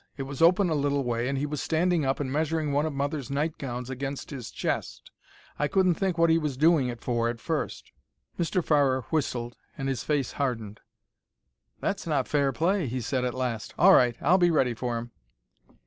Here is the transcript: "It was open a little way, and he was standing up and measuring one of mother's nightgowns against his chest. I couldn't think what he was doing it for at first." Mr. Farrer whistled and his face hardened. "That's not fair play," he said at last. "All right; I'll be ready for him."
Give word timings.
"It 0.17 0.23
was 0.23 0.41
open 0.41 0.67
a 0.71 0.73
little 0.73 1.03
way, 1.03 1.27
and 1.29 1.37
he 1.37 1.45
was 1.45 1.61
standing 1.61 2.05
up 2.05 2.19
and 2.19 2.31
measuring 2.33 2.71
one 2.71 2.87
of 2.87 2.93
mother's 2.93 3.29
nightgowns 3.29 3.87
against 3.87 4.31
his 4.31 4.49
chest. 4.49 5.11
I 5.59 5.67
couldn't 5.67 5.93
think 5.93 6.17
what 6.17 6.31
he 6.31 6.39
was 6.39 6.57
doing 6.57 6.87
it 6.87 7.01
for 7.01 7.29
at 7.29 7.39
first." 7.39 7.91
Mr. 8.39 8.63
Farrer 8.65 9.01
whistled 9.11 9.55
and 9.77 9.87
his 9.87 10.03
face 10.03 10.31
hardened. 10.31 10.79
"That's 11.81 12.07
not 12.07 12.27
fair 12.27 12.51
play," 12.51 12.87
he 12.87 12.99
said 12.99 13.23
at 13.23 13.35
last. 13.35 13.75
"All 13.77 13.93
right; 13.93 14.17
I'll 14.21 14.39
be 14.39 14.49
ready 14.49 14.73
for 14.73 14.97
him." 14.97 15.11